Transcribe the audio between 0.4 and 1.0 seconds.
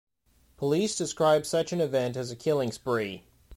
Police